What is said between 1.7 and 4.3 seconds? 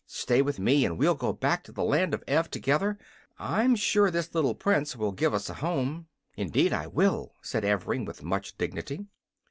the Land of Ev together. I'm sure